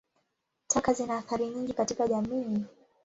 [0.67, 2.65] Taka zina athari nyingi katika jamii.